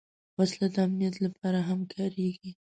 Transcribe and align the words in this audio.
وسله 0.39 0.67
د 0.75 0.77
امنیت 0.87 1.15
لپاره 1.25 1.59
هم 1.67 1.79
کارېږي 1.93 2.51